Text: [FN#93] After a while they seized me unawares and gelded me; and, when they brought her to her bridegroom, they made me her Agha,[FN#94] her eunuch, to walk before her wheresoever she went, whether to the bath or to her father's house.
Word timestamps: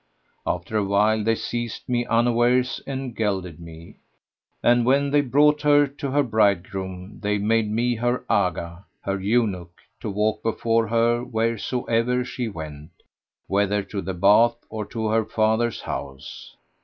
[FN#93] 0.47 0.55
After 0.55 0.77
a 0.77 0.83
while 0.83 1.23
they 1.23 1.35
seized 1.35 1.87
me 1.87 2.07
unawares 2.07 2.81
and 2.87 3.15
gelded 3.15 3.59
me; 3.59 3.97
and, 4.63 4.83
when 4.83 5.11
they 5.11 5.21
brought 5.21 5.61
her 5.61 5.85
to 5.85 6.09
her 6.09 6.23
bridegroom, 6.23 7.19
they 7.21 7.37
made 7.37 7.69
me 7.69 7.93
her 7.97 8.25
Agha,[FN#94] 8.27 8.85
her 9.01 9.19
eunuch, 9.19 9.79
to 9.99 10.09
walk 10.09 10.41
before 10.41 10.87
her 10.87 11.23
wheresoever 11.23 12.25
she 12.25 12.47
went, 12.47 12.89
whether 13.45 13.83
to 13.83 14.01
the 14.01 14.15
bath 14.15 14.57
or 14.71 14.87
to 14.87 15.05
her 15.09 15.23
father's 15.23 15.81
house. 15.81 16.55